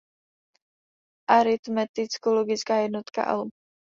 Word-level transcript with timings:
Aritmeticko-logická 1.35 2.79
jednotka 2.87 3.25
"alu" 3.35 3.47